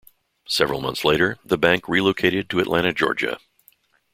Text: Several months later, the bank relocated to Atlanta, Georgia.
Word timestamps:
Several 0.47 0.81
months 0.81 1.05
later, 1.05 1.37
the 1.45 1.59
bank 1.59 1.87
relocated 1.87 2.49
to 2.49 2.59
Atlanta, 2.59 2.91
Georgia. 2.91 3.37